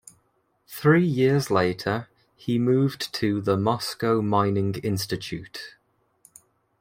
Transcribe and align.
Three 0.67 1.05
years 1.05 1.51
later, 1.51 2.07
he 2.35 2.57
moved 2.57 3.13
to 3.13 3.39
the 3.39 3.55
Moscow 3.55 4.23
Mining 4.23 4.73
Institute. 4.77 5.75